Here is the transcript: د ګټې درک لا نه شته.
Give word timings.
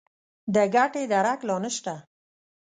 د 0.53 0.55
ګټې 0.75 1.03
درک 1.11 1.39
لا 1.47 1.55
نه 1.63 1.69
شته. 1.75 1.95